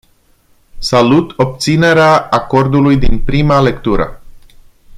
Salut 0.79 1.33
obținerea 1.37 2.27
acordului 2.29 2.97
din 2.97 3.19
prima 3.19 3.61
lectură. 3.61 4.21